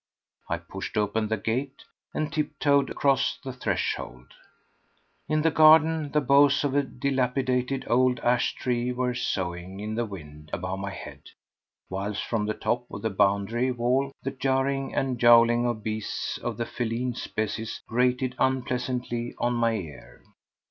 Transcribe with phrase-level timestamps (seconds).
[0.49, 4.33] I pushed open the gate and tip toed across the threshold.
[5.29, 10.05] In the garden the boughs of a dilapidated old ash tree were soughing in the
[10.07, 11.21] wind above my head,
[11.87, 16.57] whilst from the top of the boundary wall the yarring and yowling of beasts of
[16.57, 20.23] the feline species grated unpleasantly on my ear.